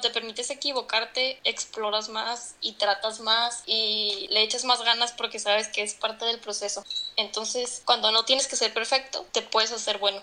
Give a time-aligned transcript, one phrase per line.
[0.00, 5.68] te permites equivocarte, exploras más y tratas más y le echas más ganas porque sabes
[5.68, 6.84] que es parte del proceso.
[7.16, 10.20] Entonces, cuando no tienes que ser perfecto, te puedes hacer bueno.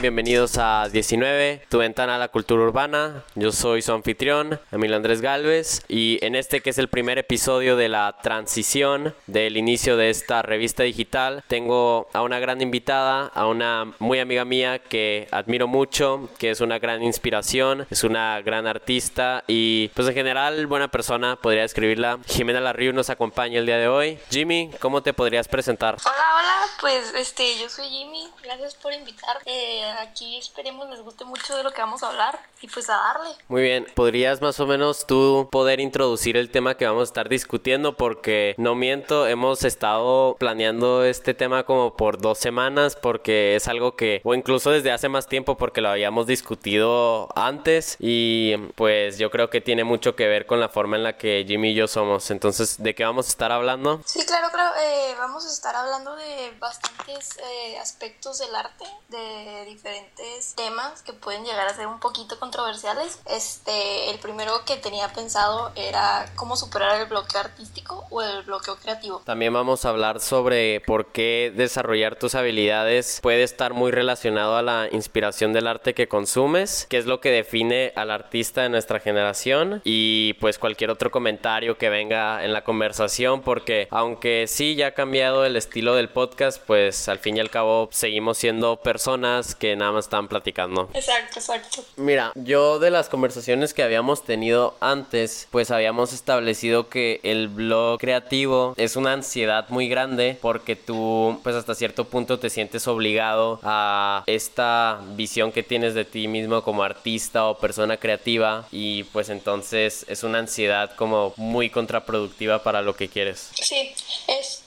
[0.00, 3.22] Sean bienvenidos a 19, tu ventana a la cultura urbana.
[3.34, 7.76] Yo soy su anfitrión, Emilio Andrés Galvez, y en este que es el primer episodio
[7.76, 13.46] de la transición del inicio de esta revista digital, tengo a una gran invitada, a
[13.46, 18.66] una muy amiga mía que admiro mucho, que es una gran inspiración, es una gran
[18.66, 22.18] artista y pues en general buena persona, podría escribirla.
[22.26, 24.18] Jimena Larriu nos acompaña el día de hoy.
[24.30, 25.96] Jimmy, ¿cómo te podrías presentar?
[26.04, 29.38] Hola, hola, pues este, yo soy Jimmy, gracias por invitar.
[29.44, 32.96] Eh, aquí esperemos les guste mucho de lo que vamos a hablar y pues a
[32.96, 33.30] darle.
[33.48, 37.28] Muy bien, ¿podrías más o menos tú poder introducir el tema que vamos a estar
[37.28, 37.96] discutiendo?
[37.96, 43.96] Porque no miento, hemos estado planeando este tema como por dos semanas porque es algo
[43.96, 49.30] que, o incluso desde hace más tiempo porque lo habíamos discutido antes y pues yo
[49.30, 51.88] creo que tiene mucho que ver con la forma en la que Jimmy y yo
[51.88, 52.30] somos.
[52.30, 54.00] Entonces, ¿de qué vamos a estar hablando?
[54.04, 54.70] Sí, claro, claro.
[54.80, 61.14] Eh, vamos a estar hablando de bastantes eh, aspectos del arte, de diferentes temas que
[61.14, 63.18] pueden llegar a ser un poquito controversiales.
[63.30, 68.76] Este, el primero que tenía pensado era cómo superar el bloqueo artístico o el bloqueo
[68.76, 69.22] creativo.
[69.24, 74.62] También vamos a hablar sobre por qué desarrollar tus habilidades puede estar muy relacionado a
[74.62, 79.00] la inspiración del arte que consumes, qué es lo que define al artista de nuestra
[79.00, 84.88] generación y pues cualquier otro comentario que venga en la conversación porque aunque sí ya
[84.88, 89.54] ha cambiado el estilo del podcast, pues al fin y al cabo seguimos siendo personas
[89.54, 90.88] que nada más estaban platicando.
[90.94, 91.84] Exacto, exacto.
[91.96, 98.00] Mira, yo de las conversaciones que habíamos tenido antes, pues habíamos establecido que el blog
[98.00, 103.60] creativo es una ansiedad muy grande porque tú, pues hasta cierto punto te sientes obligado
[103.62, 109.28] a esta visión que tienes de ti mismo como artista o persona creativa y pues
[109.28, 113.50] entonces es una ansiedad como muy contraproductiva para lo que quieres.
[113.54, 113.92] Sí,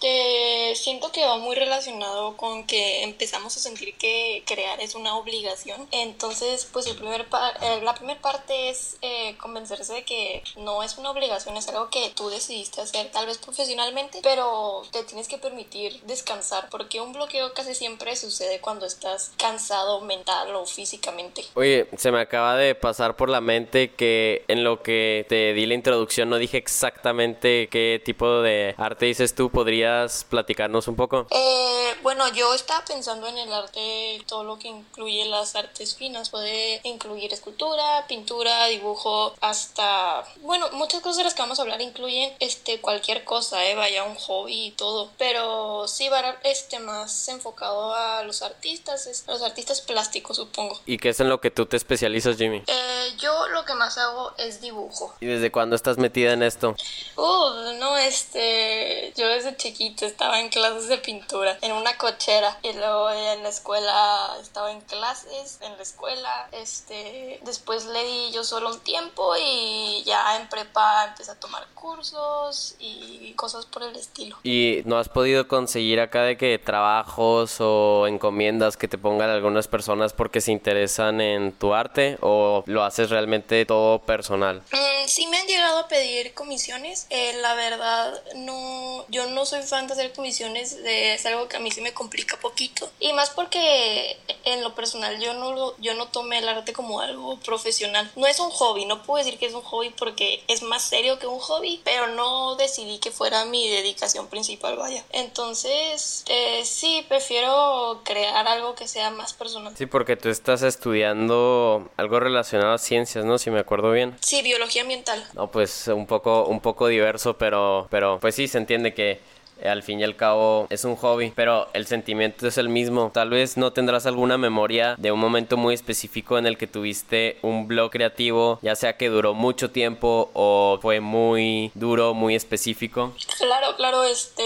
[0.04, 5.16] este, siento que va muy relacionado con que empezamos a sentir que crear es una
[5.16, 5.88] obligación.
[5.92, 10.98] Entonces, pues el primer eh, la primera parte es eh, convencerse de que no es
[10.98, 15.38] una obligación, es algo que tú decidiste hacer tal vez profesionalmente, pero te tienes que
[15.38, 21.44] permitir descansar porque un bloqueo casi siempre sucede cuando estás cansado mental o físicamente.
[21.54, 25.66] Oye, se me acaba de pasar por la mente que en lo que te di
[25.66, 29.50] la introducción no dije exactamente qué tipo de arte dices tú,
[29.94, 31.28] ¿podrías platicarnos un poco?
[31.30, 36.30] Eh, bueno, yo estaba pensando en el arte, todo lo que incluye las artes finas.
[36.30, 41.82] Puede incluir escultura, pintura, dibujo, hasta, bueno, muchas cosas de las que vamos a hablar
[41.82, 43.76] incluyen este, cualquier cosa, ¿eh?
[43.76, 45.10] vaya un hobby y todo.
[45.18, 50.80] Pero sí va este, más enfocado a los artistas, es, a los artistas plásticos, supongo.
[50.86, 52.64] ¿Y qué es en lo que tú te especializas, Jimmy?
[52.68, 55.14] Eh, yo lo que más hago es dibujo.
[55.20, 56.76] ¿Y desde cuándo estás metida en esto?
[57.16, 62.74] Uh, no, este, yo desde chiquito estaba en clases de pintura, en una cochera, y
[62.74, 68.44] luego en la escuela estaba en clases en la escuela, este, después le di yo
[68.44, 73.96] solo un tiempo y ya en prepa empecé a tomar cursos y cosas por el
[73.96, 74.38] estilo.
[74.44, 79.68] ¿Y no has podido conseguir acá de que trabajos o encomiendas que te pongan algunas
[79.68, 84.62] personas porque se interesan en tu arte o lo haces realmente todo personal?
[84.72, 89.64] Mm, sí me han llegado a pedir comisiones, eh, la verdad no, yo no soy
[89.74, 93.32] fan de hacer comisiones, es algo que a mí se me complica poquito y más
[93.32, 98.12] porque en lo personal yo no yo no tomé el arte como algo profesional.
[98.16, 101.18] No es un hobby, no puedo decir que es un hobby porque es más serio
[101.18, 105.04] que un hobby, pero no decidí que fuera mi dedicación principal, vaya.
[105.12, 109.76] Entonces, eh, sí, prefiero crear algo que sea más personal.
[109.76, 113.40] Sí, porque tú estás estudiando algo relacionado a ciencias, ¿no?
[113.40, 114.16] Si me acuerdo bien.
[114.22, 115.28] Sí, biología ambiental.
[115.34, 119.34] No, pues un poco, un poco diverso, pero, pero pues sí se entiende que
[119.68, 123.12] al fin y al cabo es un hobby, pero el sentimiento es el mismo.
[123.14, 127.38] Tal vez no tendrás alguna memoria de un momento muy específico en el que tuviste
[127.42, 133.14] un blog creativo, ya sea que duró mucho tiempo o fue muy duro, muy específico.
[133.38, 134.44] Claro, claro, este,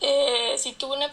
[0.00, 1.12] eh, si tuve una,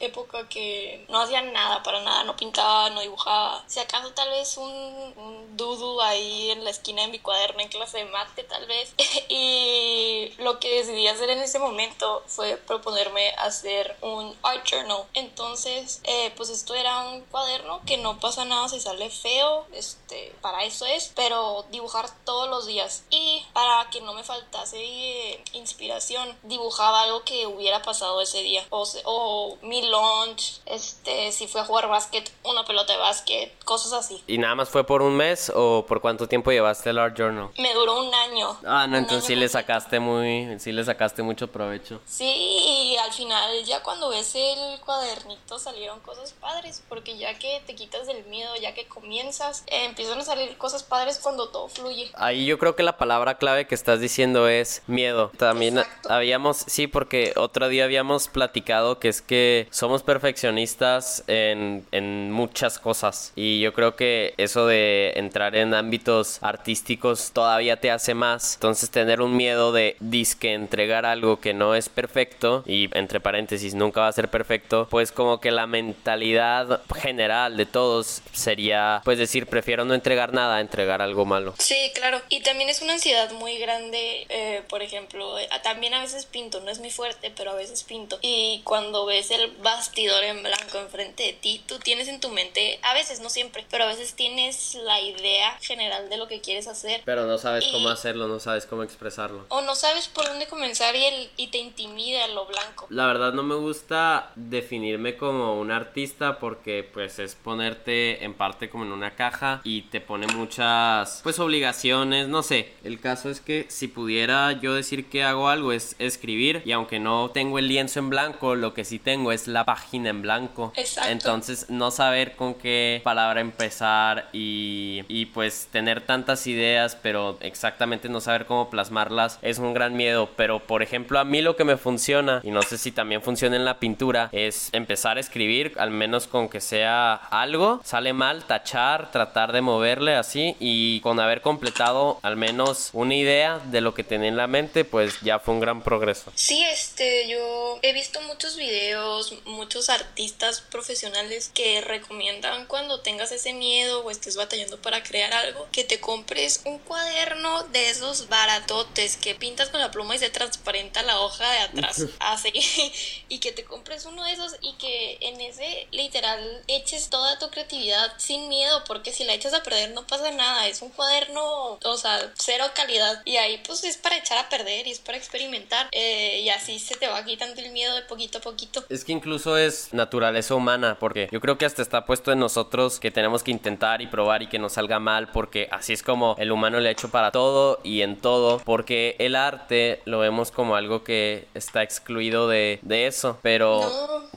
[0.00, 4.56] época que no hacía nada para nada, no pintaba, no dibujaba, si acaso tal vez
[4.56, 8.66] un, un doodle ahí en la esquina de mi cuaderno en clase de mate tal
[8.66, 8.94] vez,
[9.28, 16.00] y lo que decidí hacer en ese momento fue proponerme hacer un art journal, entonces,
[16.04, 20.64] eh, pues esto era un cuaderno que no pasa nada si sale feo, este, para
[20.64, 26.36] eso es, pero dibujar todos los días, y para que no me faltase eh, inspiración,
[26.42, 28.64] dibujaba algo que hubiera pasado ese día.
[28.70, 33.92] O, o mi lunch, este, si fui a jugar básquet, una pelota de básquet, cosas
[33.92, 34.22] así.
[34.26, 37.50] ¿Y nada más fue por un mes o por cuánto tiempo llevaste el Art Journal?
[37.58, 38.58] Me duró un año.
[38.66, 42.00] Ah, no, entonces sí le sacaste muy, sí le sacaste mucho provecho.
[42.06, 47.62] Sí, y al final ya cuando ves el cuadernito salieron cosas padres, porque ya que
[47.66, 51.68] te quitas del miedo, ya que comienzas, eh, empiezan a salir cosas padres cuando todo
[51.68, 52.10] fluye.
[52.14, 55.30] Ahí yo creo que la palabra clave que estás diciendo es miedo.
[55.38, 62.30] También habíamos, sí, porque otro día habíamos platicado que es que somos perfeccionistas en, en
[62.30, 63.32] muchas cosas.
[63.36, 68.54] Y yo creo que eso de entrar en ámbitos artísticos todavía te hace más.
[68.54, 73.74] Entonces tener un miedo de disque entregar algo que no es perfecto y entre paréntesis
[73.74, 79.18] nunca va a ser perfecto, pues como que la mentalidad general de todos sería pues
[79.18, 81.54] decir prefiero no entregar nada, entregar algo malo.
[81.58, 82.20] Sí, claro.
[82.28, 86.60] Y también es una ansiedad muy grande, eh, por ejemplo, eh, también a veces pinto,
[86.60, 88.18] no es muy fuerte, pero a veces pinto.
[88.22, 92.78] Y cuando ves el bastidor en blanco enfrente de ti, tú tienes en tu mente,
[92.82, 96.68] a veces, no siempre, pero a veces tienes la idea general de lo que quieres
[96.68, 97.02] hacer.
[97.04, 99.46] Pero no sabes cómo hacerlo, no sabes cómo expresarlo.
[99.48, 102.86] O no sabes por dónde comenzar y, el, y te intimida lo blanco.
[102.90, 108.68] La verdad no me gusta definirme como un artista porque pues es ponerte en parte
[108.68, 112.72] como en una caja y te pone muchas pues obligaciones, no sé.
[112.82, 116.98] El caso es que si pudiera yo decir que hago algo es escribir y aunque
[116.98, 120.72] no tengo el lienzo en blanco, lo que sí tengo es la página en blanco.
[120.76, 121.10] Exacto.
[121.10, 128.08] Entonces no saber con qué palabra empezar y, y pues tener tantas ideas pero exactamente
[128.08, 130.30] no saber cómo plasmarlas es un gran miedo.
[130.36, 133.56] Pero por ejemplo a mí lo que me funciona y no sé si también funciona
[133.56, 137.80] en la pintura es empezar a escribir al menos con que sea algo.
[137.84, 143.58] Sale mal, tachar, tratar de moverle así y con haber completado al menos una idea
[143.58, 146.32] de lo que tenía en la mente pues ya fue un gran progreso.
[146.34, 153.52] Sí, este, yo he visto muchos videos, muchos artistas profesionales que recomiendan cuando tengas ese
[153.52, 159.16] miedo o estés batallando para crear algo, que te compres un cuaderno de esos baratotes
[159.16, 162.52] que pintas con la pluma y se transparenta la hoja de atrás, así,
[163.28, 167.50] y que te compres uno de esos y que en ese literal eches toda tu
[167.50, 171.78] creatividad sin miedo, porque si la echas a perder no pasa nada, es un cuaderno,
[171.82, 175.18] o sea, cero calidad, y ahí pues es para echar a perder y es para
[175.18, 175.88] experimentar.
[175.92, 178.84] Eh, y así se te va quitando el miedo de poquito a poquito.
[178.88, 183.00] Es que incluso es naturaleza humana, porque yo creo que hasta está puesto en nosotros
[183.00, 186.36] que tenemos que intentar y probar y que nos salga mal, porque así es como
[186.38, 190.50] el humano le ha hecho para todo y en todo, porque el arte lo vemos
[190.50, 193.80] como algo que está de, de eso, pero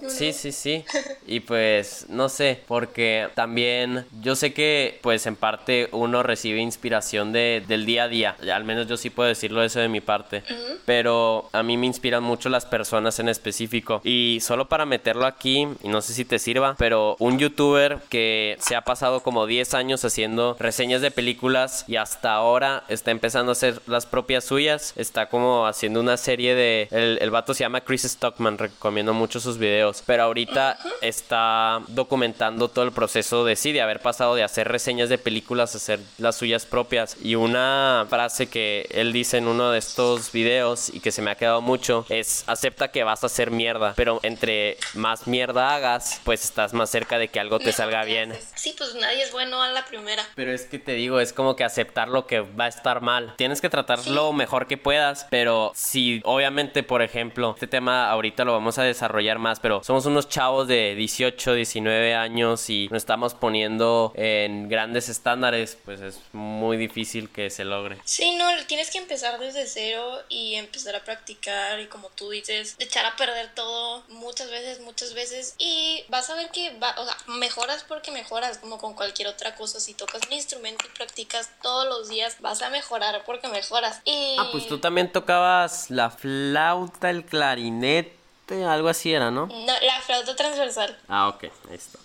[0.08, 0.84] sí, sí, sí,
[1.28, 7.32] y pues no sé, porque también yo sé que pues en parte uno recibe inspiración
[7.32, 10.44] de, del día a día, al menos yo sí puedo decirlo eso de mi parte,
[10.86, 14.02] pero a mí me inspiran mucho las personas en específico.
[14.04, 18.58] Y solo para meterlo aquí, y no sé si te sirva, pero un youtuber que
[18.60, 23.52] se ha pasado como 10 años haciendo reseñas de películas y hasta ahora está empezando
[23.52, 26.88] a hacer las propias suyas, está como haciendo una serie de...
[26.92, 32.68] El, el vato se llama Chris Stockman, recomiendo mucho sus videos, pero ahorita está documentando
[32.68, 36.00] todo el proceso de sí, de haber pasado de hacer reseñas de películas a hacer
[36.20, 37.18] las suyas propias.
[37.20, 41.32] Y una frase que él dice en uno de estos videos y que se me
[41.32, 46.22] ha quedado mucho es acepta que vas a hacer mierda, pero entre más mierda hagas,
[46.24, 48.38] pues estás más cerca de que algo te salga bien.
[48.54, 50.24] Sí, pues nadie es bueno a la primera.
[50.36, 53.34] Pero es que te digo, es como que aceptar lo que va a estar mal.
[53.36, 58.46] Tienes que tratar lo mejor que puedas, pero si obviamente, por ejemplo, este tema ahorita
[58.46, 62.98] lo vamos a desarrollar más, pero somos unos chavos de 18, 19 años y nos
[63.04, 67.98] estamos poniendo en grandes estándares, pues es muy difícil que se logre.
[68.06, 72.76] Sí, no, tienes que empezar desde cero y empezar a practicar y como tú dices,
[72.80, 77.06] echar a perder todo muchas veces, muchas veces y vas a ver que va, o
[77.06, 79.80] sea, mejoras porque mejoras como con cualquier otra cosa.
[79.80, 84.02] Si tocas un instrumento y practicas todos los días, vas a mejorar porque mejoras.
[84.06, 84.36] Y...
[84.40, 89.46] Ah, pues tú también tocabas la flauta, el clarinete algo así era, ¿no?
[89.48, 90.98] No, la flauta transversal.
[91.08, 92.00] Ah, ok, ahí está.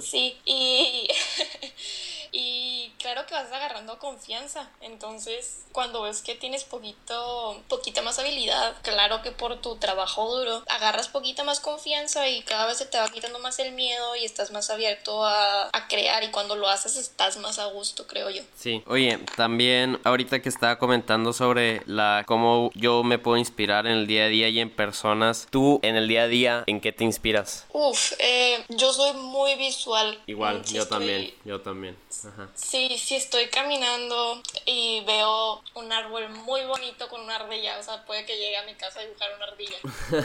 [0.00, 1.08] sí, y...
[2.32, 4.70] y claro que vas agarrando confianza.
[4.80, 10.62] Entonces, cuando ves que tienes poquito, poquita más habilidad, claro que por tu trabajo duro,
[10.68, 14.24] agarras poquita más confianza y cada vez se te va quitando más el miedo y
[14.24, 18.30] estás más abierto a, a crear y cuando lo haces estás más a gusto, creo
[18.30, 18.42] yo.
[18.56, 18.82] Sí.
[18.86, 24.06] Oye, también ahorita que estaba comentando sobre la cómo yo me puedo inspirar en el
[24.06, 27.04] día a día y en personas, tú en el día a día, ¿en qué te
[27.04, 27.66] inspiras?
[27.72, 30.18] Uf, eh, yo soy muy visual.
[30.26, 31.96] Igual, yo también, yo también.
[32.24, 32.48] Ajá.
[32.54, 38.04] Sí, sí estoy caminando y veo un árbol muy bonito con una ardilla, o sea,
[38.04, 39.76] puede que llegue a mi casa a dibujar una ardilla.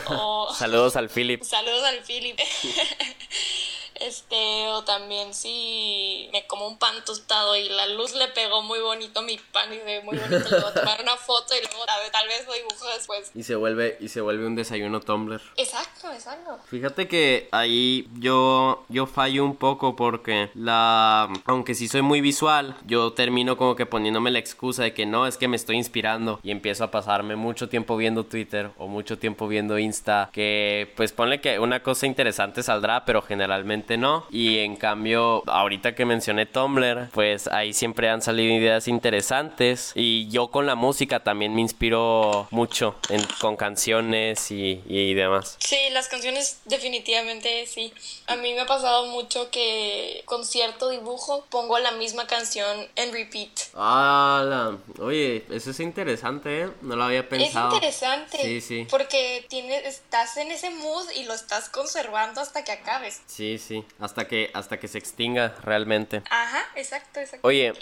[0.18, 0.54] O...
[0.54, 1.44] Saludos al Philip.
[1.44, 2.40] Saludos al Philip.
[3.96, 8.80] Este, o también si me como un pan tostado y la luz le pegó muy
[8.80, 11.54] bonito a mi pan y se ve muy bonito, le voy a tomar una foto
[11.56, 13.32] y luego tal vez, tal vez lo dibujo después.
[13.34, 15.42] Y se vuelve, y se vuelve un desayuno Tumblr.
[15.58, 16.60] Exacto, exacto.
[16.68, 22.76] Fíjate que ahí yo, yo fallo un poco porque la, aunque sí soy muy visual,
[22.86, 26.40] yo termino como que poniéndome la excusa de que no, es que me estoy inspirando
[26.44, 31.12] y empiezo a pasarme mucho tiempo viendo Twitter o mucho tiempo viendo Insta, que pues
[31.12, 34.26] ponle que una cosa interesante saldrá, pero generalmente no.
[34.32, 39.92] Y en cambio, ahorita que mencioné Tumblr, pues ahí siempre han salido ideas interesantes.
[39.96, 42.96] Y yo con la música también me inspiro mucho
[43.40, 45.58] con canciones y, y demás.
[45.60, 47.94] Sí, las canciones definitivamente sí.
[48.28, 53.14] A mí me ha pasado mucho que con cierto dibujo pongo la misma canción en
[53.14, 53.50] repeat.
[53.76, 56.70] Ah, oye, eso es interesante, ¿eh?
[56.82, 57.70] No lo había pensado.
[57.70, 58.38] Es interesante.
[58.42, 58.88] Sí, sí.
[58.90, 63.22] Porque tienes, estás en ese mood y lo estás conservando hasta que acabes.
[63.28, 66.22] Sí, sí hasta que, hasta que se extinga realmente.
[66.30, 67.48] Ajá, exacto, exacto.
[67.48, 67.74] Oye,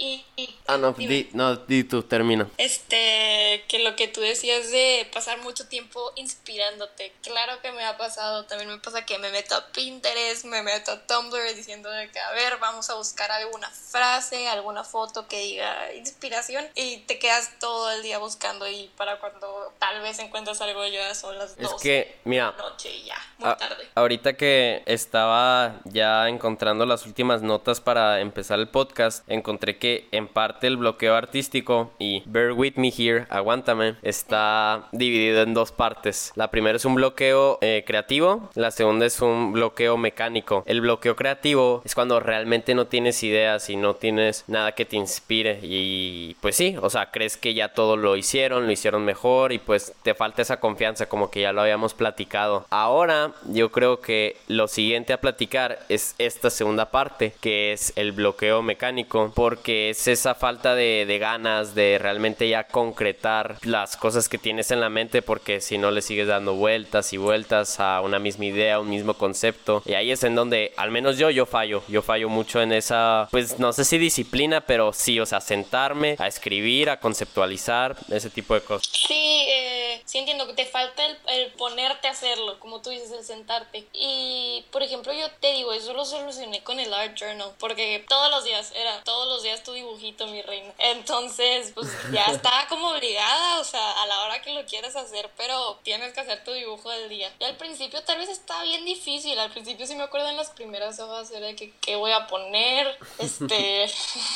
[0.67, 2.49] ah, no, di, no, di tú, termina.
[2.57, 7.97] Este, que lo que tú decías de pasar mucho tiempo inspirándote, claro que me ha
[7.97, 12.09] pasado, también me pasa que me meto a Pinterest, me meto a Tumblr diciendo de
[12.09, 17.19] que, a ver, vamos a buscar alguna frase, alguna foto que diga inspiración y te
[17.19, 21.55] quedas todo el día buscando y para cuando tal vez encuentras algo ya son las
[21.57, 23.87] es que, mira, noche y ya, muy tarde.
[23.95, 30.27] Ahorita que estaba ya encontrando las últimas notas para empezar el podcast, encontré que en
[30.27, 36.31] parte el bloqueo artístico y Bear With Me Here, aguántame, está dividido en dos partes.
[36.35, 40.63] La primera es un bloqueo eh, creativo, la segunda es un bloqueo mecánico.
[40.65, 44.95] El bloqueo creativo es cuando realmente no tienes ideas y no tienes nada que te
[44.95, 49.51] inspire y pues sí, o sea, crees que ya todo lo hicieron, lo hicieron mejor
[49.51, 52.65] y pues te falta esa confianza como que ya lo habíamos platicado.
[52.69, 58.11] Ahora yo creo que lo siguiente a platicar es esta segunda parte, que es el
[58.11, 64.37] bloqueo mecánico, porque es esa falta de, ganas de realmente ya concretar las cosas que
[64.37, 68.19] tienes en la mente, porque si no le sigues dando vueltas y vueltas a una
[68.19, 71.83] misma idea, un mismo concepto, y ahí es en donde, al menos yo, yo fallo,
[71.87, 76.15] yo fallo mucho en esa, pues no sé si disciplina, pero sí, o sea, sentarme
[76.19, 78.87] a escribir, a conceptualizar, ese tipo de cosas.
[78.91, 83.11] Sí, eh, sí entiendo que te falta el, el ponerte a hacerlo, como tú dices,
[83.11, 83.85] el sentarte.
[83.93, 88.29] Y, por ejemplo, yo te digo, eso lo solucioné con el Art Journal, porque todos
[88.31, 90.73] los días, era todos los días tu dibujito, mi reina.
[90.79, 95.29] Entonces, pues ya estaba como obligada, o sea, a la hora que lo quieras hacer,
[95.37, 97.31] pero tienes que hacer tu dibujo del día.
[97.39, 100.49] Y al principio tal vez estaba bien difícil, al principio sí me acuerdo en las
[100.49, 103.89] primeras hojas era de que qué voy a poner, este...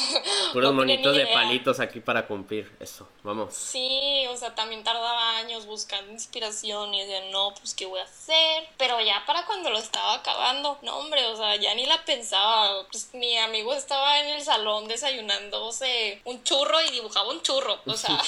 [0.53, 3.53] Puros monitos de palitos aquí para cumplir, eso, vamos.
[3.53, 8.03] Sí, o sea, también tardaba años buscando inspiración y decía, no, pues qué voy a
[8.03, 12.03] hacer, pero ya para cuando lo estaba acabando, no hombre, o sea, ya ni la
[12.05, 12.87] pensaba.
[12.91, 17.79] Pues mi amigo estaba en el salón desayunándose un churro y dibujaba un churro.
[17.85, 18.21] O sea.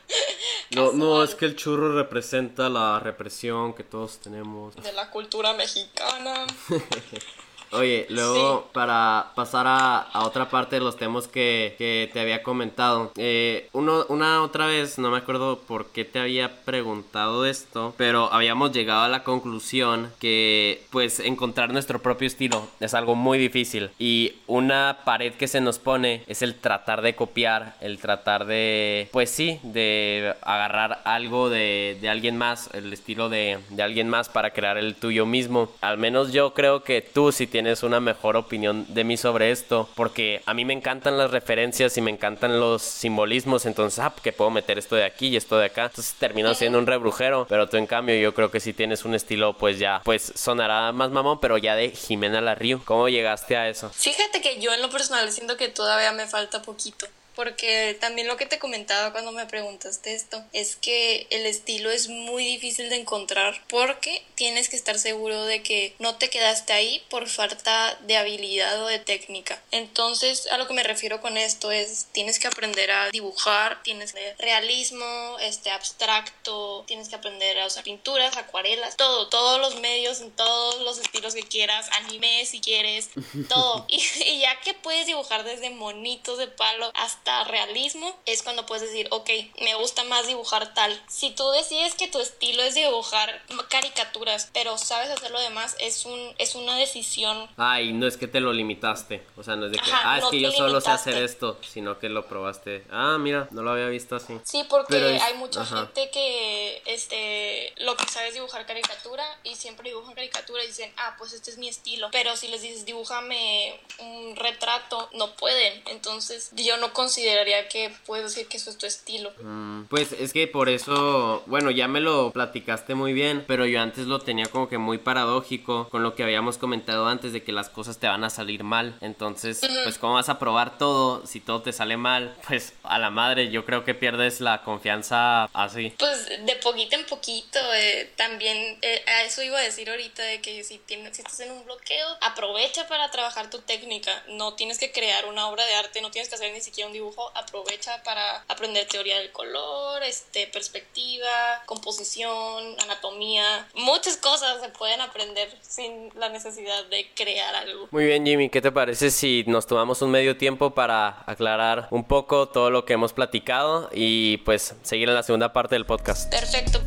[0.70, 4.76] no, no, es que el churro representa la represión que todos tenemos.
[4.76, 6.46] De la cultura mexicana.
[7.72, 11.74] Oye, luego para pasar a, otra parte de los temas que,
[12.12, 13.12] te había comentado.
[13.16, 18.32] Eh, uno, una otra vez, no me acuerdo por qué te había preguntado esto, pero
[18.32, 23.90] habíamos llegado a la conclusión que pues encontrar nuestro propio estilo es algo muy difícil.
[23.98, 29.08] Y una pared que se nos pone es el tratar de copiar, el tratar de,
[29.12, 34.28] pues sí, de agarrar algo de, de alguien más, el estilo de, de alguien más
[34.28, 35.70] para crear el tuyo mismo.
[35.80, 39.52] Al menos yo creo que tú si tienes tienes una mejor opinión de mí sobre
[39.52, 44.12] esto, porque a mí me encantan las referencias y me encantan los simbolismos, entonces, ah,
[44.20, 47.46] que puedo meter esto de aquí y esto de acá, entonces termino siendo un rebrujero,
[47.48, 50.90] pero tú en cambio yo creo que si tienes un estilo, pues ya, pues sonará
[50.90, 53.90] más mamón, pero ya de Jimena Larriu, ¿cómo llegaste a eso?
[53.90, 58.36] Fíjate que yo en lo personal siento que todavía me falta poquito porque también lo
[58.36, 62.96] que te comentaba cuando me preguntaste esto es que el estilo es muy difícil de
[62.96, 68.16] encontrar porque tienes que estar seguro de que no te quedaste ahí por falta de
[68.16, 69.60] habilidad o de técnica.
[69.70, 74.12] Entonces, a lo que me refiero con esto es tienes que aprender a dibujar, tienes
[74.12, 80.20] que realismo, este abstracto, tienes que aprender a usar pinturas, acuarelas, todo, todos los medios
[80.20, 83.10] en todos los estilos que quieras, anime si quieres,
[83.48, 83.86] todo.
[83.92, 88.82] Y, y ya que puedes dibujar desde monitos de palo hasta realismo, es cuando puedes
[88.82, 91.00] decir, ok, me gusta más dibujar tal.
[91.08, 96.04] Si tú decides que tu estilo es dibujar caricaturas, pero sabes hacer lo demás, es,
[96.04, 97.48] un, es una decisión.
[97.56, 99.24] Ay, no es que te lo limitaste.
[99.36, 101.98] O sea, no es de que, ah, es que yo solo sé hacer esto, sino
[101.98, 102.84] que lo probaste.
[102.90, 104.38] Ah, mira, no lo había visto así.
[104.44, 109.90] Sí, porque hay mucha gente que este, lo que sabe es dibujar caricatura y siempre
[109.90, 112.08] dibujan caricatura y dicen, ah, pues este es mi estilo.
[112.12, 115.82] Pero si les dices, dibújame un retrato, no pueden.
[115.86, 119.32] Entonces, yo no consideraría que puedes decir que eso es tu estilo.
[119.42, 123.82] Mm, pues es que por eso, bueno, ya me lo platicaste muy bien, pero yo
[123.82, 127.52] antes lo tenía como que muy paradójico con lo que habíamos comentado antes de que
[127.52, 128.96] las cosas te van a salir mal.
[129.02, 133.10] Entonces, pues cómo vas a probar todo si todo te sale mal, pues a la
[133.10, 135.92] madre yo creo que pierdes la confianza así.
[135.98, 140.40] Pues de poquito en poquito, eh, también eh, a eso iba a decir ahorita de
[140.40, 144.78] que si, tienes, si estás en un bloqueo, aprovecha para trabajar tu técnica, no tienes
[144.78, 147.01] que crear una obra de arte, no tienes que hacer ni siquiera un dibujo,
[147.34, 151.28] aprovecha para aprender teoría del color, este, perspectiva,
[151.66, 157.88] composición, anatomía, muchas cosas se pueden aprender sin la necesidad de crear algo.
[157.90, 162.04] Muy bien Jimmy, ¿qué te parece si nos tomamos un medio tiempo para aclarar un
[162.04, 166.30] poco todo lo que hemos platicado y pues seguir en la segunda parte del podcast?
[166.30, 166.80] Perfecto.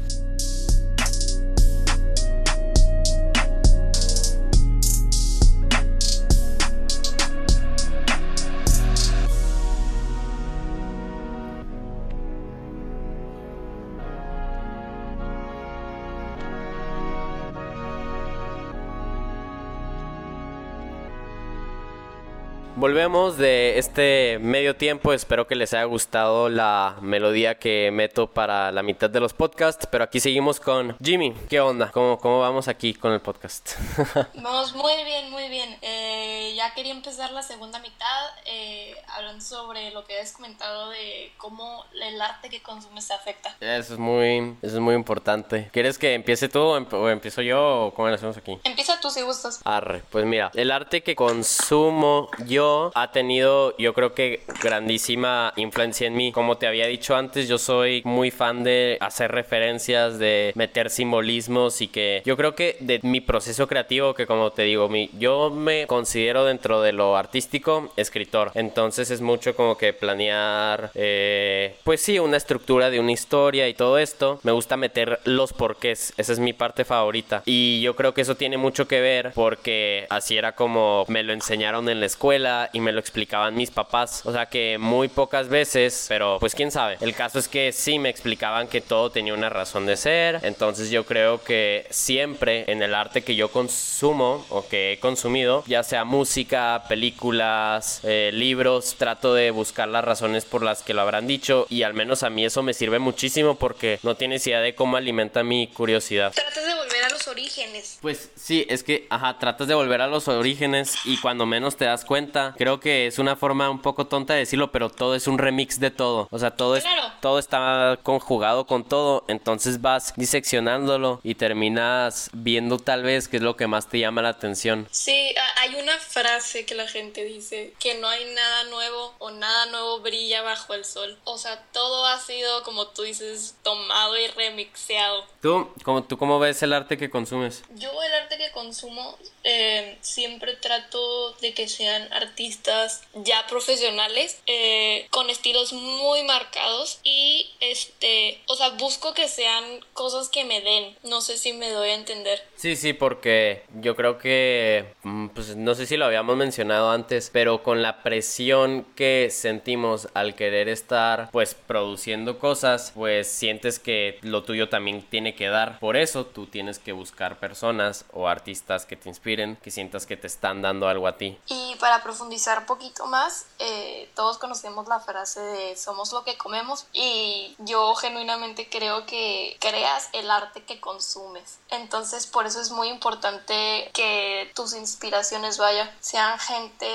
[22.85, 25.11] Volvemos de este medio tiempo.
[25.11, 29.87] Espero que les haya gustado la melodía que meto para la mitad de los podcasts.
[29.89, 31.33] Pero aquí seguimos con Jimmy.
[31.49, 31.89] ¿Qué onda?
[31.91, 33.71] ¿Cómo, cómo vamos aquí con el podcast?
[34.35, 35.75] vamos muy bien, muy bien.
[35.81, 41.31] Eh, ya quería empezar la segunda mitad eh, hablando sobre lo que has comentado de
[41.37, 43.57] cómo el arte que consumes te afecta.
[43.61, 45.71] Eso es muy, eso es muy importante.
[45.73, 48.59] ¿Quieres que empiece tú o, o empiezo yo o cómo lo hacemos aquí?
[48.63, 49.61] Empieza tú si gustas.
[49.65, 56.07] Arre, pues mira, el arte que consumo yo ha tenido yo creo que grandísima influencia
[56.07, 56.31] en mí.
[56.31, 61.81] Como te había dicho antes, yo soy muy fan de hacer referencias, de meter simbolismos
[61.81, 65.49] y que yo creo que de mi proceso creativo, que como te digo, mi, yo
[65.49, 68.51] me considero dentro de lo artístico escritor.
[68.55, 73.73] Entonces es mucho como que planear, eh, pues sí, una estructura de una historia y
[73.73, 74.39] todo esto.
[74.43, 77.43] Me gusta meter los porqués, esa es mi parte favorita.
[77.45, 81.33] Y yo creo que eso tiene mucho que ver porque así era como me lo
[81.33, 84.21] enseñaron en la escuela y me lo explicaban mis papás.
[84.25, 86.97] O sea que muy pocas veces, pero pues quién sabe.
[87.01, 90.39] El caso es que sí me explicaban que todo tenía una razón de ser.
[90.43, 95.63] Entonces yo creo que siempre en el arte que yo consumo o que he consumido,
[95.67, 101.01] ya sea música, películas, eh, libros, trato de buscar las razones por las que lo
[101.01, 104.61] habrán dicho y al menos a mí eso me sirve muchísimo porque no tienes idea
[104.61, 106.33] de cómo alimenta mi curiosidad.
[106.33, 106.94] Tratas de volver
[107.25, 107.99] los orígenes.
[108.01, 111.85] Pues sí, es que, ajá, tratas de volver a los orígenes y cuando menos te
[111.85, 115.27] das cuenta, creo que es una forma un poco tonta de decirlo, pero todo es
[115.27, 116.27] un remix de todo.
[116.31, 116.83] O sea, todo, es,
[117.21, 119.25] todo está conjugado con todo.
[119.27, 124.21] Entonces vas diseccionándolo y terminas viendo tal vez qué es lo que más te llama
[124.21, 124.87] la atención.
[124.91, 129.67] Sí, hay una frase que la gente dice, que no hay nada nuevo o nada
[129.67, 131.17] nuevo brilla bajo el sol.
[131.23, 135.25] O sea, todo ha sido, como tú dices, tomado y remixeado.
[135.41, 137.63] ¿Tú, cómo, tú cómo ves el arte que consumes?
[137.75, 145.07] Yo el arte que consumo eh, siempre trato de que sean artistas ya profesionales eh,
[145.11, 150.93] con estilos muy marcados y este, o sea, busco que sean cosas que me den.
[151.03, 152.43] No sé si me doy a entender.
[152.57, 157.29] Sí, sí, porque yo creo que, mm, pues no sé si lo habíamos mencionado antes,
[157.31, 164.19] pero con la presión que sentimos al querer estar, pues produciendo cosas, pues sientes que
[164.21, 165.79] lo tuyo también tiene que dar.
[165.79, 167.04] Por eso tú tienes que buscar
[167.39, 171.37] personas o artistas que te inspiren, que sientas que te están dando algo a ti.
[171.75, 176.37] Y para profundizar un poquito más, eh, todos conocemos la frase de somos lo que
[176.37, 181.59] comemos y yo genuinamente creo que creas el arte que consumes.
[181.69, 186.87] Entonces por eso es muy importante que tus inspiraciones vaya, sean gente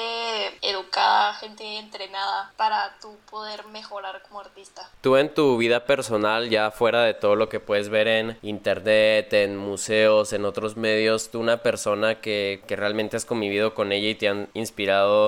[0.63, 4.89] educada, gente entrenada para tu poder mejorar como artista.
[5.03, 9.31] Tú en tu vida personal, ya fuera de todo lo que puedes ver en internet,
[9.35, 14.09] en museos, en otros medios, tú una persona que, que realmente has convivido con ella
[14.09, 14.70] y te han inspirado,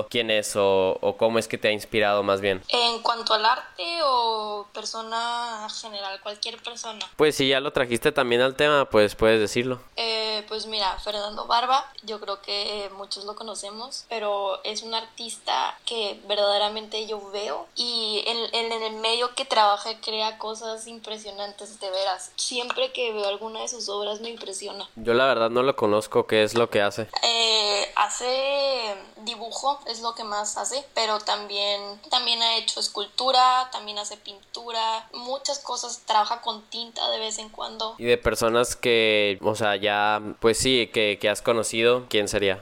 [0.09, 2.61] ¿quién es o, o cómo es que te ha inspirado más bien?
[2.69, 6.99] En cuanto al arte o persona general, cualquier persona.
[7.15, 9.79] Pues si ya lo trajiste también al tema, pues puedes decirlo.
[9.95, 15.77] Eh, pues mira, Fernando Barba, yo creo que muchos lo conocemos, pero es un artista
[15.85, 21.89] que verdaderamente yo veo y en, en el medio que trabaja crea cosas impresionantes de
[21.89, 22.31] veras.
[22.35, 24.87] Siempre que veo alguna de sus obras me impresiona.
[24.95, 27.07] Yo la verdad no lo conozco, ¿qué es lo que hace?
[27.23, 33.97] Eh, hace dibujo, es lo que más hace, pero también, también ha hecho escultura, también
[33.99, 37.95] hace pintura, muchas cosas, trabaja con tinta de vez en cuando.
[37.97, 42.61] Y de personas que, o sea, ya, pues sí, que, que has conocido, ¿quién sería?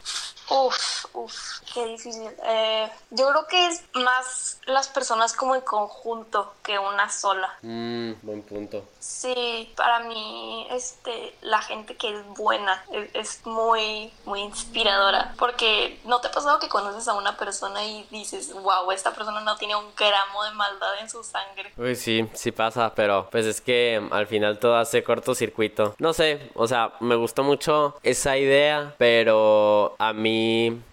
[0.54, 1.34] Uf, uf,
[1.74, 2.30] qué difícil.
[2.46, 7.58] Eh, yo creo que es más las personas como en conjunto que una sola.
[7.62, 8.84] Mmm, buen punto.
[9.00, 15.34] Sí, para mí, este, la gente que es buena es, es, muy, muy inspiradora.
[15.40, 19.40] Porque no te ha pasado que conoces a una persona y dices, wow, esta persona
[19.40, 21.72] no tiene un gramo de maldad en su sangre.
[21.78, 25.96] Uy, sí, sí pasa, pero pues es que al final todo hace cortocircuito.
[25.98, 30.41] No sé, o sea, me gustó mucho esa idea, pero a mí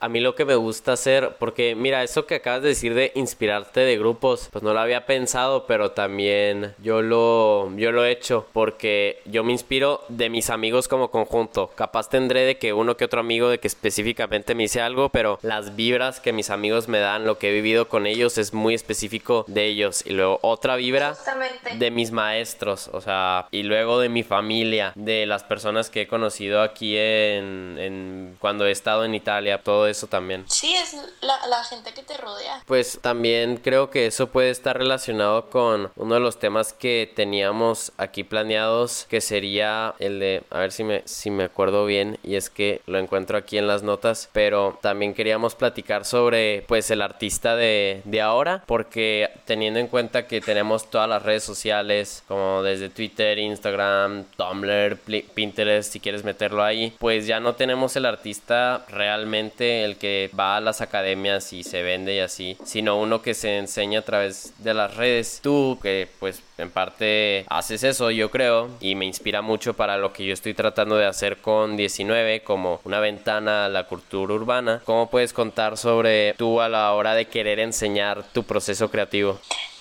[0.00, 3.12] a mí lo que me gusta hacer, porque mira, eso que acabas de decir de
[3.14, 8.10] inspirarte de grupos, pues no lo había pensado, pero también yo lo, yo lo he
[8.10, 11.70] hecho, porque yo me inspiro de mis amigos como conjunto.
[11.74, 15.38] Capaz tendré de que uno que otro amigo de que específicamente me dice algo, pero
[15.42, 18.74] las vibras que mis amigos me dan, lo que he vivido con ellos es muy
[18.74, 20.04] específico de ellos.
[20.06, 21.76] Y luego otra vibra Justamente.
[21.76, 26.06] de mis maestros, o sea, y luego de mi familia, de las personas que he
[26.06, 30.44] conocido aquí en, en cuando he estado en Italia todo eso también.
[30.48, 32.62] Sí, es la, la, gente que te rodea.
[32.66, 37.92] Pues también creo que eso puede estar relacionado con uno de los temas que teníamos
[37.96, 42.36] aquí planeados, que sería el de, a ver si me, si me acuerdo bien, y
[42.36, 47.02] es que lo encuentro aquí en las notas, pero también queríamos platicar sobre pues el
[47.02, 52.62] artista de, de ahora, porque teniendo en cuenta que tenemos todas las redes sociales, como
[52.62, 54.96] desde Twitter, Instagram, Tumblr,
[55.34, 58.84] Pinterest, si quieres meterlo ahí, pues ya no tenemos el artista
[59.22, 63.58] el que va a las academias y se vende y así, sino uno que se
[63.58, 65.40] enseña a través de las redes.
[65.42, 70.12] Tú, que pues en parte haces eso, yo creo, y me inspira mucho para lo
[70.12, 74.82] que yo estoy tratando de hacer con 19, como una ventana a la cultura urbana.
[74.84, 79.38] ¿Cómo puedes contar sobre tú a la hora de querer enseñar tu proceso creativo?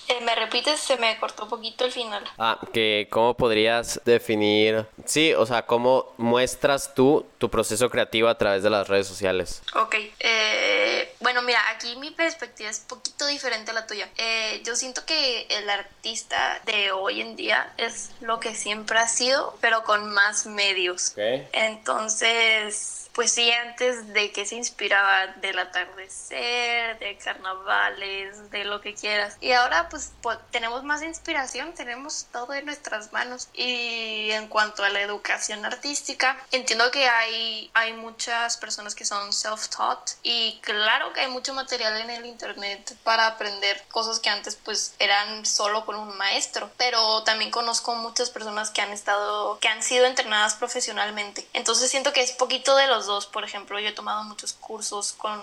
[0.07, 0.79] Eh, ¿Me repites?
[0.79, 2.23] Se me cortó un poquito el final.
[2.37, 8.37] Ah, que cómo podrías definir, sí, o sea, cómo muestras tú tu proceso creativo a
[8.37, 9.61] través de las redes sociales.
[9.75, 14.09] Ok, eh, bueno, mira, aquí mi perspectiva es un poquito diferente a la tuya.
[14.17, 19.07] Eh, yo siento que el artista de hoy en día es lo que siempre ha
[19.07, 21.11] sido, pero con más medios.
[21.11, 21.47] Okay.
[21.51, 28.93] Entonces pues sí, antes de que se inspiraba del atardecer, de carnavales, de lo que
[28.93, 29.37] quieras.
[29.41, 33.49] Y ahora pues, pues, tenemos más inspiración, tenemos todo en nuestras manos.
[33.55, 39.33] Y en cuanto a la educación artística, entiendo que hay, hay muchas personas que son
[39.33, 44.55] self-taught y claro que hay mucho material en el internet para aprender cosas que antes
[44.57, 46.69] pues eran solo con un maestro.
[46.77, 51.47] Pero también conozco muchas personas que han estado, que han sido entrenadas profesionalmente.
[51.53, 53.25] Entonces siento que es poquito de los dos.
[53.25, 55.41] Por ejemplo, yo he tomado muchos cursos con,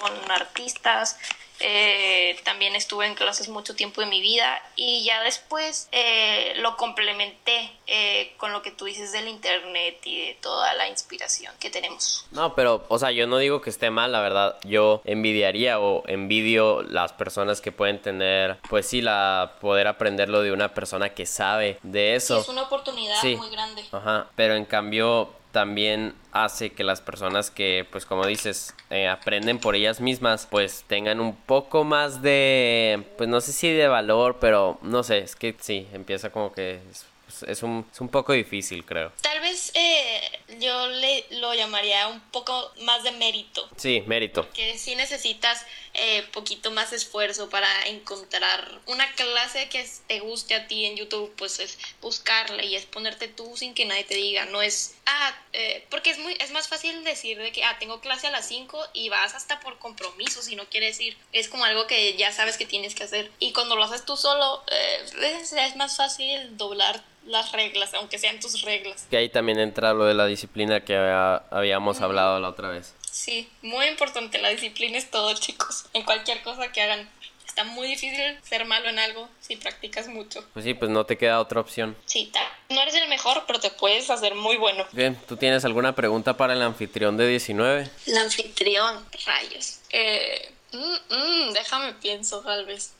[0.00, 1.16] con artistas,
[1.60, 6.76] eh, también estuve en clases mucho tiempo de mi vida y ya después eh, lo
[6.76, 11.68] complementé eh, con lo que tú dices del internet y de toda la inspiración que
[11.68, 12.26] tenemos.
[12.30, 16.04] No, pero, o sea, yo no digo que esté mal, la verdad, yo envidiaría o
[16.06, 21.26] envidio las personas que pueden tener, pues sí, la poder aprenderlo de una persona que
[21.26, 22.36] sabe de eso.
[22.36, 23.34] Sí, es una oportunidad Sí.
[23.34, 23.84] muy grande.
[23.90, 29.58] Ajá, pero en cambio también hace que las personas que, pues como dices, eh, aprenden
[29.58, 34.38] por ellas mismas, pues tengan un poco más de, pues no sé si de valor,
[34.40, 37.06] pero no sé, es que sí, empieza como que es,
[37.46, 39.12] es un, es un poco difícil, creo.
[39.20, 40.20] Tal vez eh,
[40.60, 43.68] yo le, lo llamaría un poco más de mérito.
[43.76, 44.48] Sí, mérito.
[44.52, 50.66] Que si necesitas eh, poquito más esfuerzo para encontrar una clase que te guste a
[50.66, 54.46] ti en YouTube, pues es buscarla y es ponerte tú sin que nadie te diga.
[54.46, 58.00] No es, ah, eh, porque es, muy, es más fácil decir de que, ah, tengo
[58.00, 61.16] clase a las 5 y vas hasta por compromiso, si no quieres ir.
[61.32, 63.30] Es como algo que ya sabes que tienes que hacer.
[63.38, 68.40] Y cuando lo haces tú solo, eh, es, más fácil doblar las reglas, aunque sean
[68.40, 69.06] tus reglas.
[69.10, 72.94] Que ahí también entra lo de la disciplina que habíamos hablado la otra vez.
[73.10, 77.10] Sí, muy importante, la disciplina es todo, chicos, en cualquier cosa que hagan
[77.58, 80.44] está muy difícil ser malo en algo si practicas mucho.
[80.52, 81.96] Pues sí, pues no te queda otra opción.
[82.06, 82.30] Sí,
[82.68, 84.86] no eres el mejor, pero te puedes hacer muy bueno.
[84.92, 87.90] Bien, ¿tú tienes alguna pregunta para el anfitrión de 19?
[88.06, 89.80] El anfitrión, rayos.
[89.90, 92.92] Eh, mm, mm, déjame pienso, tal vez.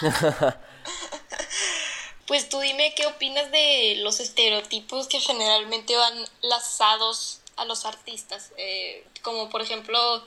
[2.26, 8.50] pues tú dime qué opinas de los estereotipos que generalmente van lazados a los artistas.
[8.56, 10.26] Eh, como por ejemplo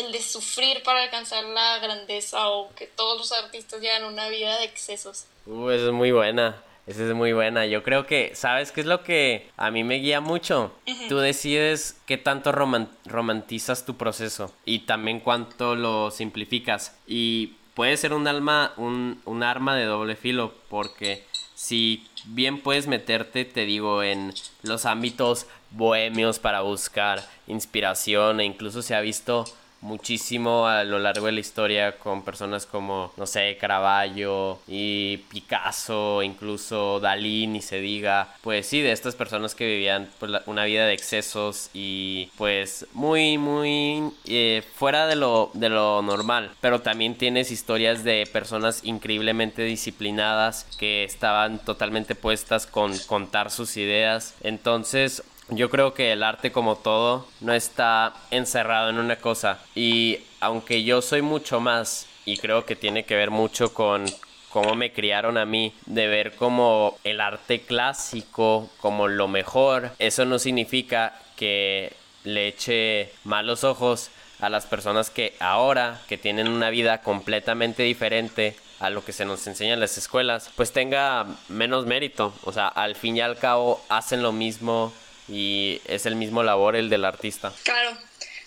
[0.00, 4.58] el de sufrir para alcanzar la grandeza o que todos los artistas llevan una vida
[4.58, 5.26] de excesos.
[5.46, 6.62] Uh, esa es muy buena.
[6.86, 7.66] Esa es muy buena.
[7.66, 10.72] Yo creo que, ¿sabes qué es lo que a mí me guía mucho?
[11.08, 16.96] Tú decides qué tanto romantizas tu proceso y también cuánto lo simplificas.
[17.06, 22.86] Y puede ser un alma, un, un arma de doble filo porque si bien puedes
[22.86, 24.32] meterte, te digo, en
[24.62, 29.44] los ámbitos bohemios para buscar inspiración e incluso se ha visto
[29.80, 36.22] muchísimo a lo largo de la historia con personas como, no sé, Caravaggio y Picasso,
[36.22, 38.34] incluso Dalí, ni se diga.
[38.42, 43.38] Pues sí, de estas personas que vivían pues, una vida de excesos y pues muy,
[43.38, 46.52] muy eh, fuera de lo, de lo normal.
[46.60, 53.76] Pero también tienes historias de personas increíblemente disciplinadas que estaban totalmente puestas con contar sus
[53.76, 54.34] ideas.
[54.42, 60.20] Entonces, yo creo que el arte como todo no está encerrado en una cosa y
[60.40, 64.04] aunque yo soy mucho más y creo que tiene que ver mucho con
[64.50, 70.24] cómo me criaron a mí de ver como el arte clásico como lo mejor, eso
[70.24, 71.92] no significa que
[72.24, 74.10] le eche malos ojos
[74.40, 79.26] a las personas que ahora que tienen una vida completamente diferente a lo que se
[79.26, 82.32] nos enseña en las escuelas, pues tenga menos mérito.
[82.44, 84.92] O sea, al fin y al cabo hacen lo mismo
[85.30, 87.52] y es el mismo labor el del artista.
[87.62, 87.96] Claro,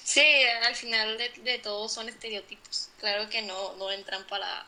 [0.04, 0.22] sí,
[0.66, 2.90] al final de, de todo son estereotipos.
[3.00, 4.66] Claro que no, no entran para,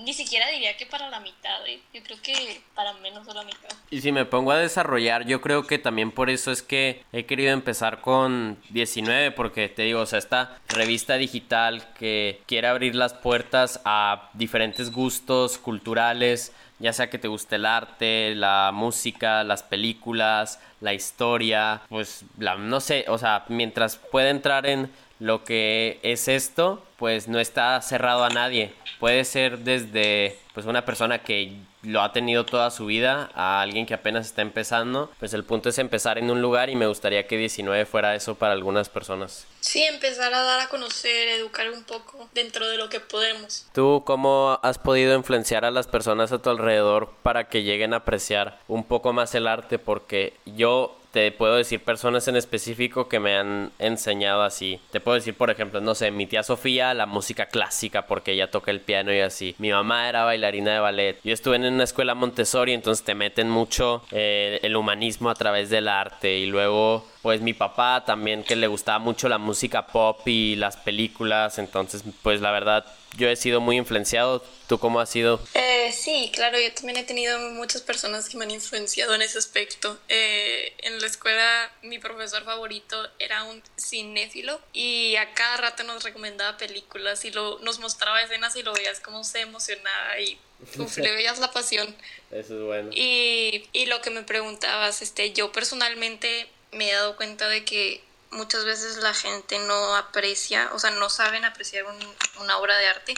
[0.00, 1.80] ni siquiera diría que para la mitad, ¿eh?
[1.92, 3.70] yo creo que para menos de la mitad.
[3.90, 7.24] Y si me pongo a desarrollar, yo creo que también por eso es que he
[7.24, 12.94] querido empezar con 19, porque te digo, o sea, esta revista digital que quiere abrir
[12.94, 16.52] las puertas a diferentes gustos culturales,
[16.84, 22.56] ya sea que te guste el arte, la música, las películas, la historia, pues la,
[22.56, 27.80] no sé, o sea, mientras pueda entrar en lo que es esto, pues no está
[27.80, 28.74] cerrado a nadie.
[29.00, 33.86] Puede ser desde pues una persona que lo ha tenido toda su vida a alguien
[33.86, 37.26] que apenas está empezando, pues el punto es empezar en un lugar y me gustaría
[37.26, 39.46] que 19 fuera eso para algunas personas.
[39.60, 43.66] Sí, empezar a dar a conocer, educar un poco dentro de lo que podemos.
[43.72, 47.98] ¿Tú cómo has podido influenciar a las personas a tu alrededor para que lleguen a
[47.98, 49.78] apreciar un poco más el arte?
[49.78, 54.80] Porque yo te puedo decir personas en específico que me han enseñado así.
[54.90, 58.50] Te puedo decir, por ejemplo, no sé, mi tía Sofía, la música clásica porque ella
[58.50, 59.54] toca el piano y así.
[59.58, 61.20] Mi mamá era bailarina de ballet.
[61.22, 65.70] Yo estuve en una escuela Montessori, entonces te meten mucho eh, el humanismo a través
[65.70, 70.20] del arte y luego pues mi papá también que le gustaba mucho la música pop
[70.26, 72.84] y las películas, entonces pues la verdad
[73.16, 74.42] yo he sido muy influenciado.
[74.66, 75.40] ¿Tú cómo has sido?
[75.52, 79.36] Eh, sí, claro, yo también he tenido muchas personas que me han influenciado en ese
[79.36, 79.98] aspecto.
[80.08, 86.02] Eh, en la escuela mi profesor favorito era un cinéfilo y a cada rato nos
[86.02, 90.38] recomendaba películas y lo, nos mostraba escenas y lo veías como se emocionaba y
[90.96, 91.94] le veías la pasión.
[92.30, 92.90] Eso es bueno.
[92.94, 98.02] Y, y lo que me preguntabas, este, yo personalmente me he dado cuenta de que
[98.30, 101.84] muchas veces la gente no aprecia, o sea, no saben apreciar
[102.40, 103.14] una obra de arte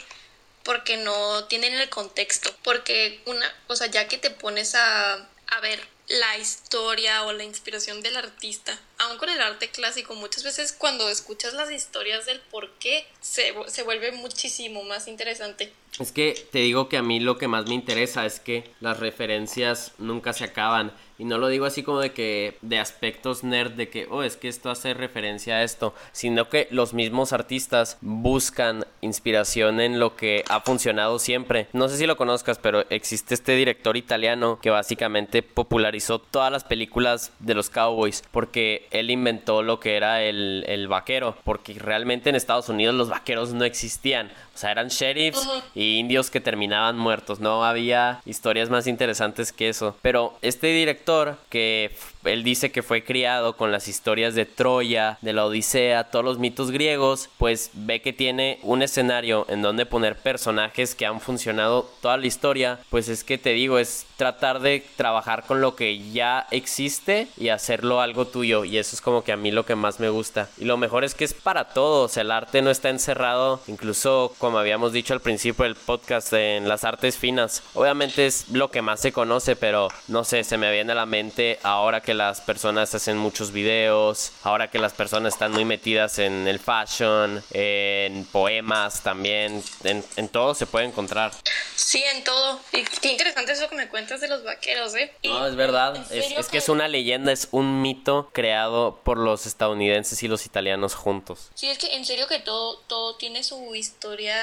[0.67, 2.51] porque no tienen el contexto.
[2.61, 7.45] Porque una, o sea, ya que te pones a, a ver la historia o la
[7.45, 12.41] inspiración del artista, aún con el arte clásico, muchas veces cuando escuchas las historias del
[12.41, 15.71] por qué, se, se vuelve muchísimo más interesante.
[15.99, 18.99] Es que te digo que a mí lo que más me interesa es que las
[18.99, 23.71] referencias nunca se acaban y no lo digo así como de que de aspectos nerd
[23.71, 27.97] de que, oh, es que esto hace referencia a esto, sino que los mismos artistas
[28.01, 31.67] buscan inspiración en lo que ha funcionado siempre.
[31.73, 36.63] No sé si lo conozcas, pero existe este director italiano que básicamente popularizó todas las
[36.63, 42.29] películas de los cowboys porque él inventó lo que era el, el vaquero, porque realmente
[42.29, 44.31] en Estados Unidos los vaqueros no existían.
[44.53, 47.39] O sea, eran sheriffs y y indios que terminaban muertos.
[47.39, 49.95] No había historias más interesantes que eso.
[50.01, 51.06] Pero este director
[51.49, 51.91] que
[52.23, 56.39] él dice que fue criado con las historias de Troya, de la Odisea, todos los
[56.39, 61.89] mitos griegos, pues ve que tiene un escenario en donde poner personajes que han funcionado
[62.01, 66.11] toda la historia, pues es que te digo, es tratar de trabajar con lo que
[66.11, 69.75] ya existe y hacerlo algo tuyo y eso es como que a mí lo que
[69.75, 70.49] más me gusta.
[70.57, 74.59] Y lo mejor es que es para todos, el arte no está encerrado, incluso como
[74.59, 77.63] habíamos dicho al principio del podcast, en las artes finas.
[77.73, 81.05] Obviamente es lo que más se conoce, pero no sé, se me viene a la
[81.05, 86.19] mente ahora que las personas hacen muchos videos, ahora que las personas están muy metidas
[86.19, 91.31] en el fashion, en poemas también, en, todo se puede encontrar.
[91.75, 92.59] Sí, en todo.
[92.73, 95.13] Y qué interesante eso que me cuentas de los vaqueros, ¿eh?
[95.23, 95.95] No, es verdad.
[96.11, 100.95] Es, que es una leyenda, es un mito creado por los estadounidenses y los italianos
[100.95, 101.49] juntos.
[101.55, 104.35] Sí, es que en serio que todo, todo tiene su historia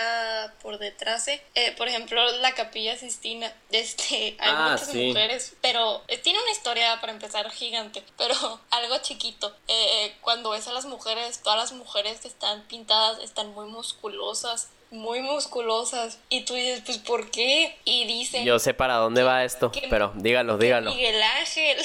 [0.62, 1.29] por detrás.
[1.29, 1.42] ¿eh?
[1.55, 3.53] eh por ejemplo, la capilla Sistina.
[3.74, 8.34] Este, hay ah, muchas mujeres, pero eh, tiene una historia para empezar gigante, pero
[8.70, 9.48] algo chiquito.
[9.68, 13.66] Eh, eh, cuando ves a las mujeres, todas las mujeres que están pintadas están muy
[13.66, 16.18] musculosas muy musculosas.
[16.28, 17.76] Y tú dices, pues, ¿por qué?
[17.85, 18.44] Y dice...
[18.44, 20.94] Yo sé para dónde va esto, pero dígalo, dígalo.
[20.94, 21.76] Miguel Ángel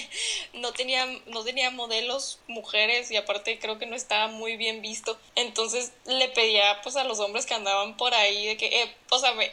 [0.54, 5.18] no, tenía, no tenía modelos mujeres y aparte creo que no estaba muy bien visto.
[5.36, 9.50] Entonces le pedía, pues, a los hombres que andaban por ahí de que, eh, pósame.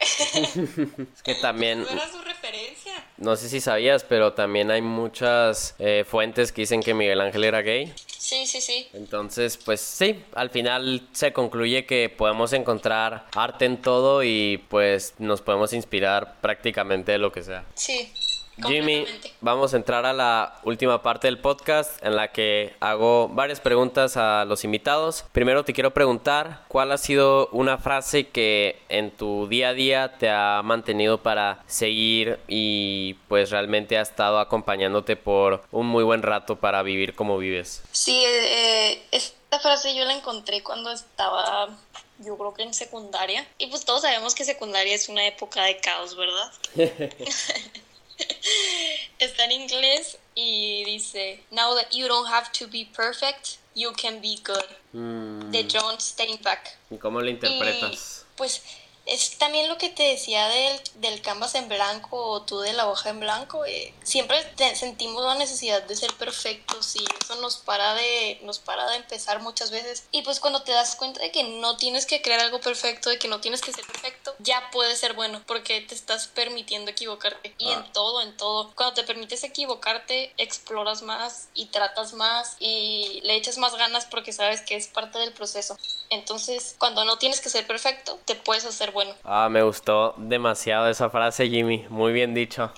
[1.14, 1.82] es que también...
[1.82, 2.92] ¿No era su referencia?
[3.16, 7.44] No sé si sabías, pero también hay muchas eh, fuentes que dicen que Miguel Ángel
[7.44, 7.94] era gay.
[8.26, 8.88] Sí, sí, sí.
[8.92, 15.14] Entonces, pues sí, al final se concluye que podemos encontrar arte en todo y pues
[15.20, 17.64] nos podemos inspirar prácticamente de lo que sea.
[17.76, 18.10] Sí.
[18.64, 19.06] Jimmy,
[19.40, 24.16] vamos a entrar a la última parte del podcast en la que hago varias preguntas
[24.16, 25.24] a los invitados.
[25.32, 30.16] Primero te quiero preguntar cuál ha sido una frase que en tu día a día
[30.18, 36.22] te ha mantenido para seguir y pues realmente ha estado acompañándote por un muy buen
[36.22, 37.82] rato para vivir como vives.
[37.92, 41.68] Sí, eh, esta frase yo la encontré cuando estaba
[42.18, 43.46] yo creo que en secundaria.
[43.58, 46.52] Y pues todos sabemos que secundaria es una época de caos, ¿verdad?
[49.18, 54.20] Está en inglés y dice, Now that you don't have to be perfect, you can
[54.20, 54.66] be good.
[54.92, 55.50] Mm.
[55.50, 56.76] De John Steinbeck.
[56.90, 58.24] ¿Y cómo lo interpretas?
[58.36, 58.62] pues
[59.06, 62.88] es también lo que te decía del, del canvas en blanco o tú de la
[62.88, 63.64] hoja en blanco.
[63.64, 64.36] Eh, siempre
[64.74, 69.40] sentimos la necesidad de ser perfectos y eso nos para, de, nos para de empezar
[69.40, 70.04] muchas veces.
[70.10, 73.18] Y pues cuando te das cuenta de que no tienes que crear algo perfecto, de
[73.18, 77.54] que no tienes que ser perfecto, ya puede ser bueno porque te estás permitiendo equivocarte.
[77.58, 77.90] Y en ah.
[77.92, 78.72] todo, en todo.
[78.74, 84.32] Cuando te permites equivocarte, exploras más y tratas más y le echas más ganas porque
[84.32, 85.78] sabes que es parte del proceso.
[86.10, 89.14] Entonces, cuando no tienes que ser perfecto, te puedes hacer bueno.
[89.24, 91.84] Ah, me gustó demasiado esa frase, Jimmy.
[91.90, 92.72] Muy bien dicho.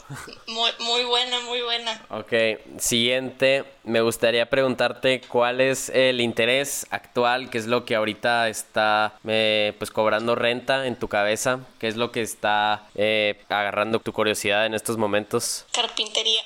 [0.48, 2.04] Muy, muy buena, muy buena.
[2.10, 2.32] Ok,
[2.80, 3.62] siguiente.
[3.84, 9.74] Me gustaría preguntarte cuál es el interés actual, qué es lo que ahorita está eh,
[9.78, 14.66] pues cobrando renta en tu cabeza, qué es lo que está eh, agarrando tu curiosidad
[14.66, 15.66] en estos momentos.
[15.72, 16.40] Carpintería.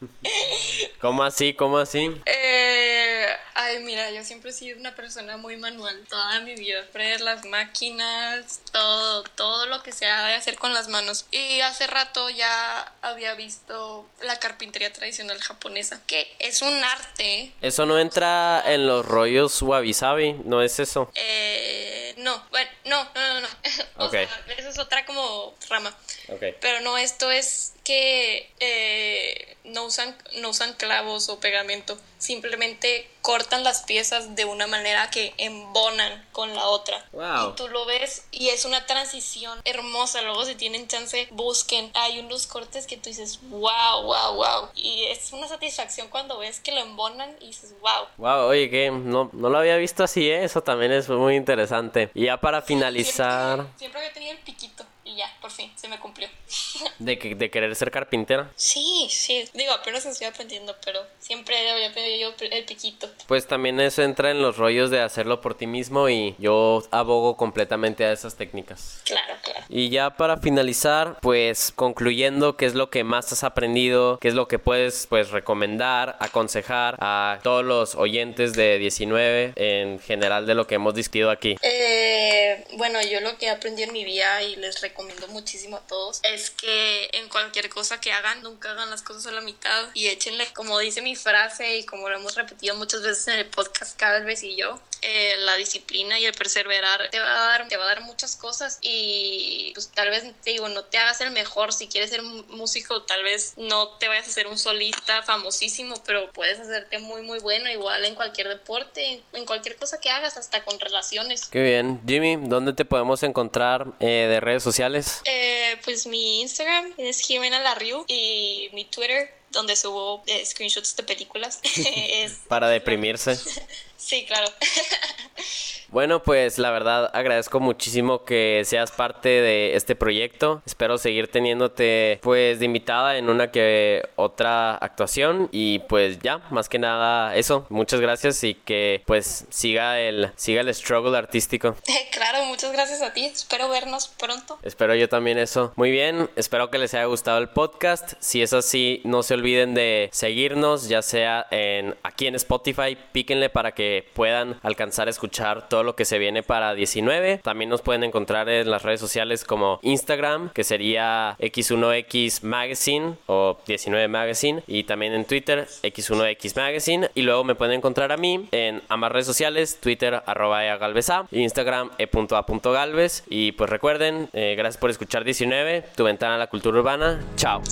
[1.00, 1.54] ¿Cómo así?
[1.54, 2.10] ¿Cómo así?
[2.26, 3.17] Eh,
[3.54, 6.04] ay, mira, yo siempre he sido una persona muy manual.
[6.08, 10.74] Toda mi vida, freír las máquinas, todo, todo lo que se ha de hacer con
[10.74, 11.26] las manos.
[11.30, 17.52] Y hace rato ya había visto la carpintería tradicional japonesa, que es un arte.
[17.60, 21.10] Eso no entra en los rollos wabi-sabi, ¿no es eso?
[21.14, 23.48] Eh, no, bueno, no, no, no, no.
[24.06, 24.22] o sea,
[24.56, 25.94] eso es otra como rama.
[26.28, 26.54] Okay.
[26.60, 33.64] Pero no, esto es que eh, no, usan, no usan clavos o pegamento, simplemente cortan
[33.64, 37.02] las piezas de una manera que embonan con la otra.
[37.12, 40.22] Y tú lo ves y es una transición hermosa.
[40.22, 41.90] Luego si tienen chance, busquen.
[41.94, 44.68] Hay unos cortes que tú dices, wow, wow, wow.
[44.74, 48.06] Y es una satisfacción cuando ves que lo embonan y dices, wow.
[48.16, 50.44] Wow, oye, que no, no lo había visto así, ¿eh?
[50.44, 52.07] Eso también es muy interesante.
[52.14, 53.56] Y ya para finalizar...
[53.56, 54.77] Siempre, siempre había tenido el piquito.
[54.77, 54.77] y
[55.18, 56.28] ya, por fin, se me cumplió.
[57.00, 58.50] ¿De, que, de querer ser carpintera?
[58.54, 59.44] Sí, sí.
[59.52, 63.10] Digo, apenas estoy aprendiendo, pero siempre había pedido el piquito.
[63.26, 67.36] Pues también eso entra en los rollos de hacerlo por ti mismo y yo abogo
[67.36, 69.02] completamente a esas técnicas.
[69.04, 69.66] Claro, claro.
[69.68, 74.34] Y ya para finalizar, pues concluyendo qué es lo que más has aprendido, qué es
[74.34, 80.54] lo que puedes pues recomendar, aconsejar a todos los oyentes de 19 en general de
[80.54, 81.56] lo que hemos discutido aquí.
[81.62, 85.76] Eh, bueno, yo lo que he aprendido en mi vida y les recomiendo recomiendo muchísimo
[85.76, 89.40] a todos es que en cualquier cosa que hagan, nunca hagan las cosas a la
[89.40, 93.38] mitad y échenle, como dice mi frase y como lo hemos repetido muchas veces en
[93.40, 97.48] el podcast cada vez y yo, eh, la disciplina y el perseverar te va a
[97.48, 100.98] dar te va a dar muchas cosas y pues tal vez te digo no te
[100.98, 104.58] hagas el mejor si quieres ser músico tal vez no te vayas a ser un
[104.58, 110.00] solista famosísimo pero puedes hacerte muy muy bueno igual en cualquier deporte en cualquier cosa
[110.00, 111.46] que hagas hasta con relaciones.
[111.46, 112.00] Qué bien.
[112.06, 117.60] Jimmy dónde te podemos encontrar eh, de redes sociales eh, pues mi Instagram es Jimena
[117.60, 123.38] Larriu y mi Twitter donde subo screenshots de películas es para deprimirse
[123.98, 124.46] Sí, claro.
[125.90, 130.60] Bueno, pues la verdad agradezco muchísimo que seas parte de este proyecto.
[130.66, 136.68] Espero seguir teniéndote pues de invitada en una que otra actuación y pues ya, más
[136.68, 137.66] que nada eso.
[137.70, 141.76] Muchas gracias y que pues siga el siga el struggle artístico.
[142.10, 143.26] Claro, muchas gracias a ti.
[143.26, 144.58] Espero vernos pronto.
[144.62, 145.72] Espero yo también eso.
[145.76, 148.14] Muy bien, espero que les haya gustado el podcast.
[148.18, 153.50] Si es así, no se olviden de seguirnos, ya sea en aquí en Spotify, píquenle
[153.50, 157.38] para que puedan alcanzar a escuchar todo lo que se viene para 19.
[157.38, 163.58] También nos pueden encontrar en las redes sociales como Instagram, que sería X1X Magazine o
[163.66, 167.10] 19 Magazine, y también en Twitter X1X Magazine.
[167.14, 171.90] Y luego me pueden encontrar a mí en ambas redes sociales, Twitter arroba eagalvesa, Instagram
[171.98, 173.24] e.a.galvez.
[173.28, 177.20] Y pues recuerden, eh, gracias por escuchar 19, tu ventana a la cultura urbana.
[177.36, 177.62] Chao.